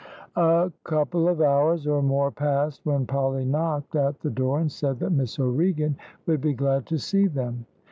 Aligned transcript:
A 0.35 0.71
couple 0.83 1.29
of 1.29 1.41
hours 1.41 1.85
or 1.85 2.01
more 2.01 2.31
passed, 2.31 2.83
when 2.87 3.05
Polly 3.05 3.45
knocked 3.45 3.95
at 3.95 4.19
the 4.21 4.31
door, 4.31 4.59
and 4.59 4.71
said 4.71 4.97
that 4.97 5.11
Miss 5.11 5.37
O'Regan 5.37 5.95
would 6.25 6.41
be 6.41 6.53
glad 6.55 6.87
to 6.87 6.97
see 6.97 7.27
them. 7.27 7.67